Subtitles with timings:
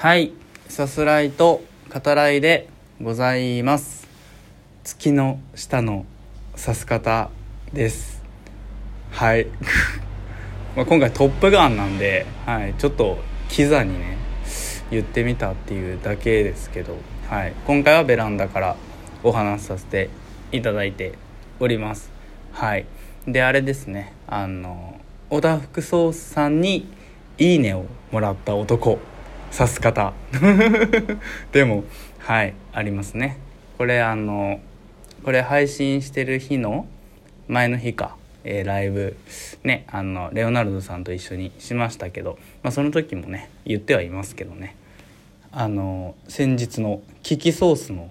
[0.00, 0.32] はい。
[0.66, 1.60] さすらいと
[1.92, 2.70] 語らいで
[3.02, 4.08] ございます。
[4.82, 6.06] 月の下の
[6.56, 7.28] さす方
[7.74, 8.22] です。
[9.10, 9.46] はい。
[10.74, 13.18] まあ今回「トップガン」なんで、はい、ちょっと
[13.50, 14.16] キザにね
[14.90, 16.96] 言ってみたっていうだけですけど、
[17.28, 18.76] はい、今回はベランダから
[19.22, 20.08] お話しさせて
[20.50, 21.12] いただいて
[21.58, 22.10] おります。
[22.52, 22.86] はい。
[23.28, 24.14] であれですね。
[24.26, 24.98] あの
[25.28, 26.90] 小田福壮さんに
[27.36, 28.98] 「いいね」をもらった男。
[29.52, 30.12] 指す方。
[31.52, 31.84] でも
[32.18, 33.38] はいありますね。
[33.78, 34.60] これあの
[35.24, 36.86] これ配信してる日の
[37.48, 39.16] 前の日か、えー、ライブ。
[39.64, 44.76] ねあのレオナルドさんと一緒にしましたけど、まあ、その時もね言ってはいますけどね。
[45.52, 48.08] あの先日のキキソースの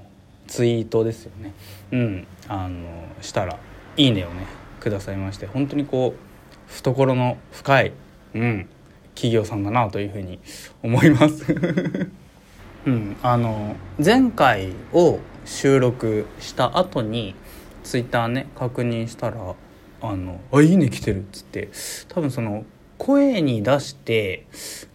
[0.47, 1.53] ツイートですよね。
[1.91, 2.85] うんあの
[3.21, 3.57] したら
[3.95, 4.45] 「いいね」をね
[4.79, 5.45] くださいまして。
[5.45, 7.91] 本当にこう懐の深い。
[8.35, 8.69] うん。
[9.19, 10.39] 企業さんだなというふうに
[10.81, 11.43] 思います。
[12.87, 17.35] うん、あの前回を収録した後に
[17.83, 19.35] ツイッターね確認したら
[20.01, 21.67] 「あのあいいね来てる」っつって
[22.07, 22.63] 多分その
[22.97, 24.45] 声に出して、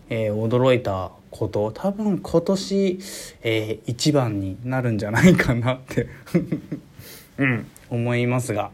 [0.08, 2.98] えー、驚いたこと多分今年、
[3.42, 6.08] えー、一番になるんじゃないかなって
[7.36, 8.70] うん思いますが。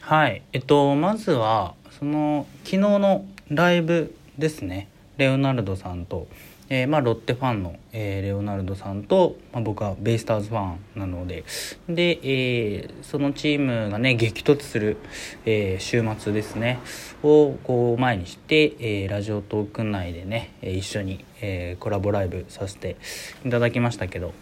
[0.00, 6.28] はいえっとまずはその昨日のライブですねレオナルドさんと、
[6.68, 11.44] えー、まあ、ロッテファンの、えー、レオナルドさんと、まあ、僕はベイスターズファンなので
[11.88, 14.96] で、えー、そのチームがね激突する、
[15.44, 16.78] え週末ですね
[17.24, 22.96] をこう前にして、えラジオトーク内でね一緒に、えコラボライブさせて
[23.44, 24.32] いただきましたけど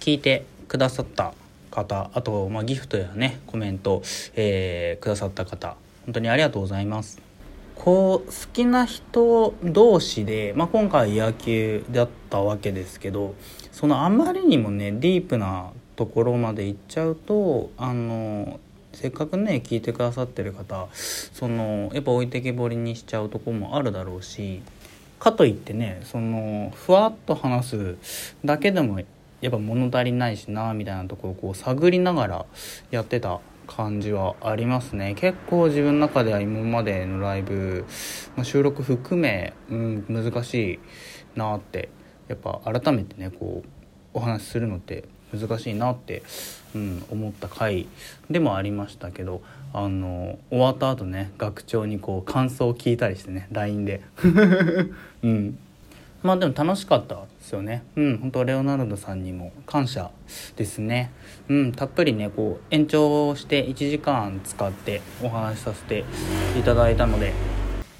[0.00, 1.34] 聞いてくださった
[1.70, 4.02] 方あと、まあ、ギフトやねコメント、
[4.36, 7.33] えくださった方本当にありがとうございます。
[7.74, 13.34] こう好きな人同士で、まあ、今回野球だったわけですけど
[13.72, 18.58] そのあまりにもねディープなところまで行っちゃうとあの
[18.92, 24.62] せっかくね聞いてくださってる方そのやっぱ置いてけぼりにしちゃうとこもあるだろうし
[25.18, 27.96] かといってねそのふわっと話す
[28.44, 29.00] だけでも
[29.40, 32.46] やっぱ物足りないしなみたいなところをこう探りながら
[32.90, 35.14] やってた感じはありますね。
[35.14, 37.84] 結構自分の中では今までのライブ、
[38.36, 40.74] まあ、収録含め、うん、難し
[41.34, 41.88] いなって
[42.28, 43.68] やっぱ改めてねこう
[44.12, 46.22] お話しするのって難しいなって、
[46.74, 47.88] うん、思った回
[48.30, 49.42] でもありましたけど
[49.72, 54.02] あの終わった後ね学長にこう感想を聞いたりしてね LINE で、
[55.22, 55.58] うん、
[56.24, 57.84] まあでも楽しかったですよね。
[57.96, 60.10] うん本当レオナルドさんにも感謝
[60.56, 61.12] ですね。
[61.48, 66.02] うんたっぷりねこう延長して1時間使ってお話しさせて
[66.58, 67.34] いただいたので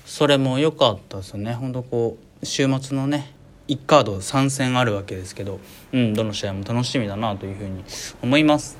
[0.06, 1.52] それも良かったですよね。
[1.52, 3.34] 本当こう週末のね
[3.68, 5.60] 1カード3戦あるわけですけど、
[5.92, 7.84] うん、どの試合も楽しみだなというふうに
[8.22, 8.78] 思います。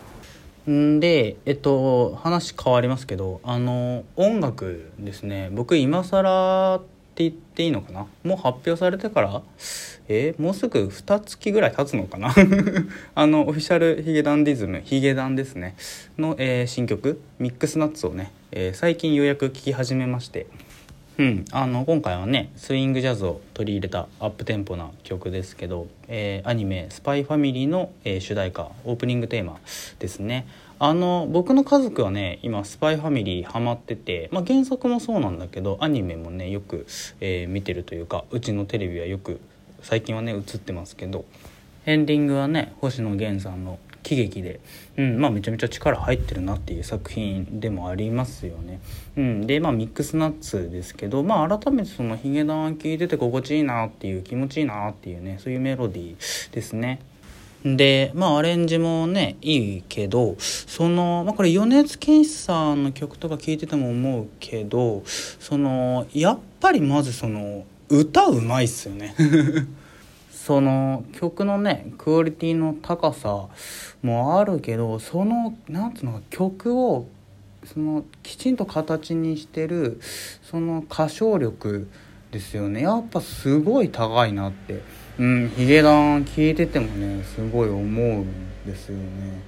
[0.71, 5.51] んでえっと話変わりますけどあの音楽ですね。
[5.53, 6.81] 僕今更
[7.15, 8.07] って言っていいのかな？
[8.25, 9.43] もう発表されてから
[10.09, 12.35] えー、もうすぐ2月ぐらい経つのかな？
[13.15, 15.77] あのオフィシャルヒゲダンディズムヒゲダンですね。
[16.19, 20.47] の、えー、新曲「ミックスナッツ」をね、えー、最近ようやく聴き始めまして。
[21.17, 29.61] うん、あの今回はねスイングジャズを取り入れたアップテンポな曲ですけど、えー、アニメ「スパイファミリーの、えー、主題歌オープニングテーマ
[30.01, 30.47] ですね。
[30.81, 36.85] あの僕の家族はね今「スパイファミリーハマってて、まあ、原作もそうなんだけどアニメもねよく、
[37.21, 39.41] えー、見てるというかうちのテレビはよく
[39.83, 41.25] 最近はね映ってますけど
[41.87, 44.61] エンディングはね星野源さんの喜劇で、
[44.97, 48.81] うんまあ、めちゃめちゃ力入ってるなっていう作品でもありますよね。
[49.17, 57.01] うん、でまあミックスナッツですけど、まあ、改めてそのヒゲダン聴いてて心地いいなっていう気持ちいいなっていうねそういうメロディーですね。
[57.65, 69.15] でまあアレンジもねいいけどその、まあ、これ米津玄師さんの曲とか聴いてても思うけどそのやっぱりまずその歌うまいっすよね
[70.45, 73.49] その曲のねクオリティの高さ
[74.03, 77.07] もあるけどそのなんつうのか曲を
[77.65, 79.99] そのきちんと形にしてる
[80.43, 81.89] その歌唱力
[82.31, 82.83] ですよね。
[82.83, 84.83] やっぱすごい高いなって。
[85.19, 87.85] うんヒゲダン聞いててもねすごい思う
[88.19, 88.27] ん
[88.67, 89.41] ですよね。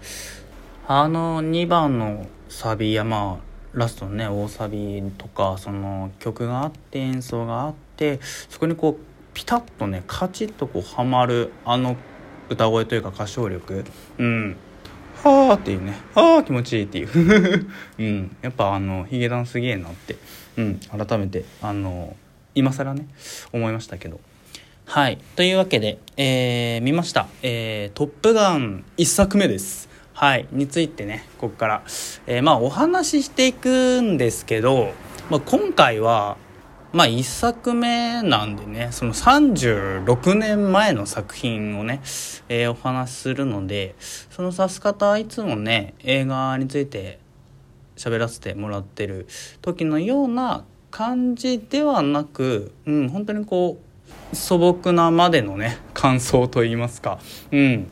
[0.86, 11.96] あの2番のサビやまあラストのね大サビとかその曲があって演奏があってそこにこうピタッとねカチッとこうはまるあの
[12.48, 13.84] 歌声というか歌唱力。
[14.16, 14.56] うん。
[15.22, 15.94] はあっていうね。
[16.14, 17.66] はあ気持ちいいっていう。
[18.00, 18.36] うん。
[18.40, 20.16] やっぱあのヒゲダンすげえなって。
[20.56, 20.80] うん。
[20.80, 22.16] 改めてあの
[22.54, 23.08] 今更ね
[23.52, 24.20] 思いましたけど。
[24.86, 25.18] はい。
[25.36, 29.90] というわけで、えー、見ました「えー、トップガン」1作目です。
[30.14, 30.46] はい。
[30.50, 31.82] についてねここから、
[32.26, 34.94] えー、まあお話ししていくんですけど、
[35.28, 36.38] まあ、今回は
[36.92, 42.00] まあ1作目なんでねその36年前の作品をね、
[42.48, 47.18] えー、お話しするのでその指す方いつもね映画について
[47.96, 49.26] 喋らせてもらってる
[49.62, 53.78] 時のような感じではなく、うん、本当にこ
[54.32, 57.18] う素朴なまでのね感想といいますか、
[57.52, 57.90] うん、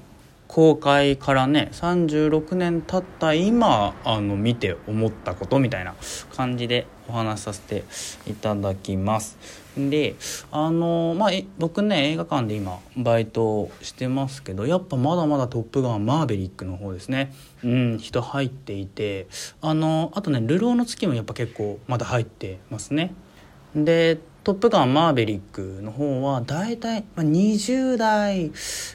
[0.48, 5.94] 公開からね36年経った今あの見て思ったことみたいな
[6.34, 7.84] 感じでお話しさせて
[8.26, 9.36] いただきます。
[9.76, 10.14] で
[10.52, 17.32] あのまあ僕ね映画館で今バイトしてますけどやっぱまだまだ「トップガンマーヴェリック」の方ですね。
[17.64, 19.26] うん人入っていて
[19.60, 23.14] あのあとね「流浪の月」もやっぱ結構まだ入ってますね。
[23.74, 28.52] でトップガンマーヴェリックの方は大体20代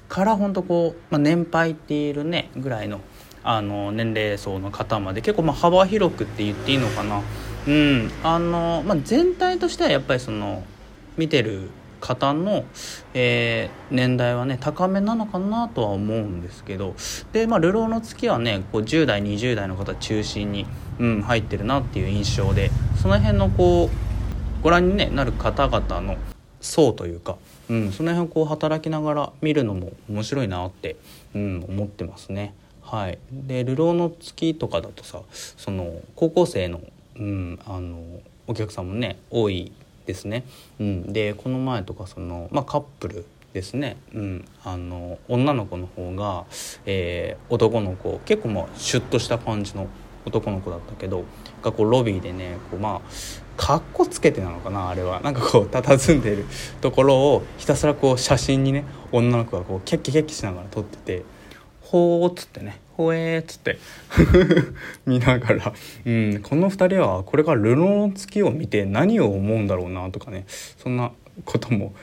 [0.08, 3.02] から本当こう、まあ、年配っているねぐらいの
[3.44, 7.22] あの年齢層の方まで結構まあ幅広くって言っていいのかな。
[7.68, 10.64] うんあの、まあ、全体としてはやっぱりその
[11.18, 11.70] 見てる
[12.00, 12.64] 方の、
[13.14, 16.96] えー、年代はね高めなのかなとは思うんですけど
[17.34, 20.66] でまあ「流浪の月」はねこう10代20代の方中心に、
[21.00, 22.72] うん、入ってるなっていう印象で
[23.02, 26.18] その辺のこうご覧に、ね、なる方々の
[26.62, 27.38] 層というか、
[27.70, 30.98] うん、その辺をこう働きながら見るのも面白いなって、
[31.34, 32.54] うん、思ってますね。
[32.82, 36.82] はい、で「流浪の月」とかだとさその高校生の,、
[37.18, 38.00] うん、あの
[38.48, 39.72] お客さんもね多い
[40.06, 40.44] ですね。
[40.80, 46.46] うん、でこの前とかその、まあ、カップルですね、うん、あの女の子の方が、
[46.86, 49.88] えー、男の子結構まあシュッとした感じの
[50.26, 51.24] 男の子だったけど
[51.62, 53.02] がこうロビーでねこうまあ
[53.58, 55.20] かっこつけてなのかなあれは。
[55.22, 56.46] なんかこう佇んでる
[56.82, 61.24] ところをひたすらこう写真にね女の子がこうキャッキャキャッキしながら撮ってて
[61.82, 63.78] 「ほー」っつってね「ほえ」っつって。
[65.08, 65.74] 見ながら、
[66.06, 70.46] うん、この2人はこれからルノー月を見て何を思うんだろうなとかね。
[70.78, 71.14] そんな
[71.46, 71.94] ことも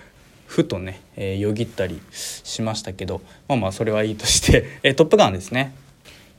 [0.47, 3.21] ふとね、えー、よぎったりしましたけど。
[3.47, 5.75] まあまあそれはいいとして「えー、トップガン」ですね。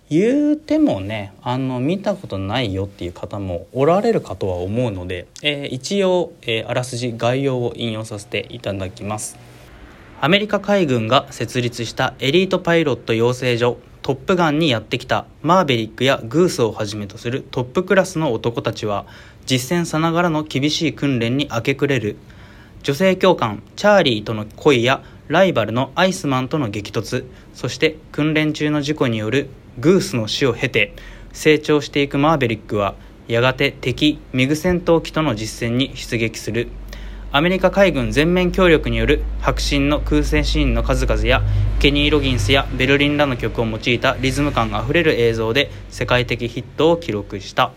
[0.10, 9.38] 言うてもねあの見たことないよっていう方もおられるかとは思うので、えー、一応、えー、あらすじ概要を引用させていただきます。
[10.20, 13.78] アメリカ海軍が設立したエリートパイロット養成所
[14.08, 19.06] トップガンにやってきたマーベリックやグースをはじめとするトップクラスの男たちは
[19.46, 22.16] 実戦さながらの厳しい訓練に明け暮れる。
[22.84, 30.94] 女性教官チャーリーとの恋やライバルのアイスマンとの激突そして訓練中の事故によるグースの死を経て
[31.34, 32.96] 成長していくマーベリックは
[33.28, 36.70] やがて敵ミグ戦闘機との実戦に出撃する。
[37.30, 41.42] アメリカ海軍全面協力による迫真の空戦シーンの数々や
[41.80, 47.74] ケニー・ロギンスやベルリンらの曲を用いたリズム感あふれる映像で世界的ヒットを記録した。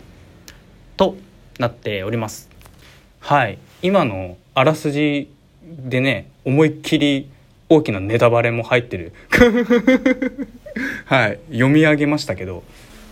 [0.95, 1.17] と
[1.59, 2.49] なっております。
[3.19, 3.57] はい。
[3.81, 5.29] 今のあらすじ
[5.63, 7.29] でね思いっきり
[7.67, 9.11] 大きなネタバレも入ってる。
[11.05, 11.39] はい。
[11.51, 12.63] 読み上げましたけど。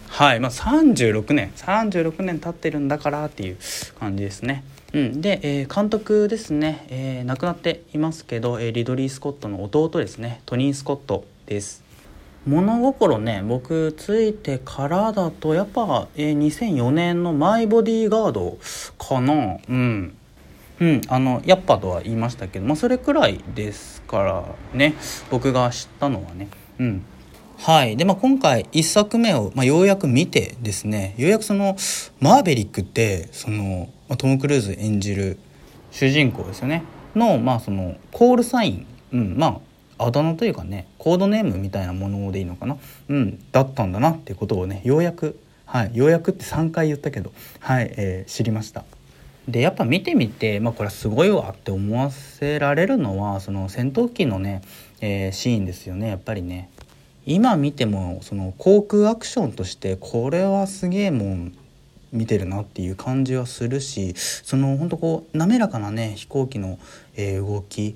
[0.07, 0.39] はい。
[0.39, 3.57] まあ36年36年経ってるんだからっていう
[4.00, 4.63] 感じですね。
[4.94, 10.41] うん、で、えー、監督ですね、えー、亡くなっていますけど、えー、リドリー・スコットの弟ですね。
[10.45, 11.83] トニー・スコットです。
[12.47, 18.57] 物心ね僕ついてからだとやっぱ、えー、2004年の「マイ・ボディーガード」
[18.97, 19.57] かな。
[19.68, 20.16] うん。
[20.80, 24.95] うん、あのやっぱとは言いましたけど、まあ、それくらいですからね。
[25.30, 26.47] 僕が知ったのはね。
[26.80, 27.04] うん。
[27.57, 27.97] はい。
[27.97, 31.16] でまあ今回1作目を、まあ、ようやく見てですね。
[31.18, 31.75] ようやくその
[32.21, 35.37] マーベリックってその、トム・クルーズ演じる
[35.92, 36.83] 主人公ですよね。
[37.16, 39.61] の,、まあそのコールサイン、うん、ま
[39.97, 42.78] ああだ名というかねコードネームみたいなものでいいのかな、
[43.09, 48.85] うん、だったんだなっていうことをねようやくはいようやくって3回言ったけどはい、えー、知りました。
[49.47, 54.61] でやっぱ見てみて、まあ、これはすごいわって思わせられるのはその戦闘機のね、
[55.01, 56.69] えー、シーンですよねやっぱりね。
[57.25, 61.54] 今見てもその航空アクションとしてこれはすげえもん
[62.11, 66.80] 見てるなっていう感じはするしそのほんとこう滑らかなね飛行機の、
[67.16, 67.95] えー、動き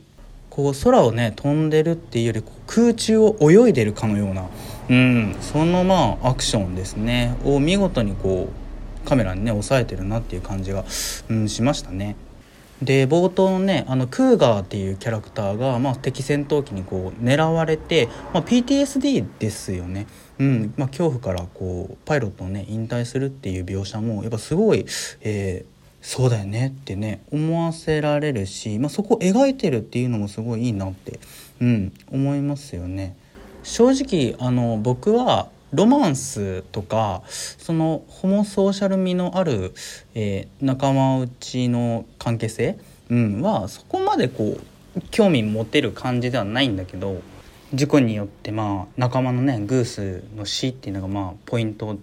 [0.49, 4.45] こう空をね飛んでるっていうより空中を泳いでるかのような、
[4.89, 10.85] うん、そのまあアクションですねを見事にこうカメラにね抑えてるなっていう感じが、
[11.29, 12.15] うん、しましたね。
[12.81, 20.07] で冒頭のねあのクーガーっていうキャラクターが、まあ、敵戦闘機にこう狙われて、まあ、PTSD ですよね、
[20.39, 24.85] うんまあ、恐怖からこうパイロットをね引退するっていう描写もやっぱすごい、
[25.21, 31.19] えー、そうだよねってね思わせられるし、まあ、そこを描いてるっていうのもすごいいいなって、
[31.61, 33.15] うん、思いますよね。
[33.63, 39.73] 正直あの僕はロマンスとかそのホモソーシャル味のある、
[40.13, 42.77] えー、仲間内の関係性、
[43.09, 44.57] うん、はそこまでこ
[44.95, 47.21] う興味持てる感じではないんだけど
[47.73, 51.97] 事故によってまあ仲間のねグースの死っていうのがまあポイント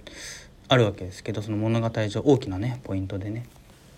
[0.68, 3.46] あるわけですけどその物語上大きなねポイントでね。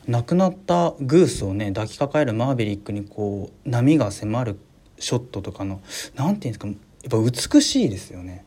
[0.06, 4.58] 亡くなったグースをね抱きかかえるマーヴェリックにこう波が迫る
[4.98, 5.80] ショットとかの
[6.14, 8.44] 何て言うんですかやっぱ美しいですよね。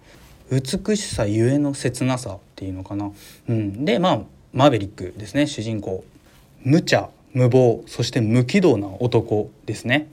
[0.51, 3.12] 美しさゆえの切なさっていうのかな、
[3.50, 4.20] うん、でまあ
[4.53, 5.48] マーヴェリックですね。
[5.48, 6.03] 主人公。
[6.63, 10.08] 無茶無謀そして無軌道な男ですね。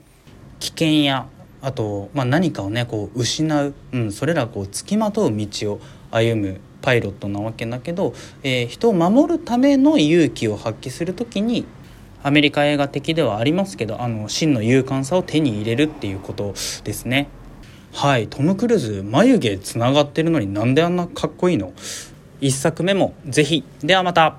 [0.59, 1.27] 危険や
[1.63, 5.79] あと、まあ、何かをねこう失う、うん、それらこう付きまとう道を
[6.11, 11.65] 歩むパイロットなわけだけど、えー、人を守るための勇気を発揮する時に
[12.21, 16.53] アメリカ映画的ではありますけどあの真の勇敢さを手に入れるっていうこと
[16.83, 17.29] ですね。
[17.93, 21.73] はいトム・クルーズ眉毛つながってるのになんであんなかっこいいの
[22.41, 23.63] ？1作目もぜひ。
[23.81, 24.37] ではまた。